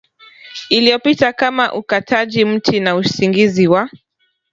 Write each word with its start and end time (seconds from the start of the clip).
iliyopita 0.69 1.33
kama 1.33 1.73
ukataji 1.73 2.45
miti 2.45 2.79
na 2.79 2.95
usingizi 2.95 3.67
wa 3.67 3.89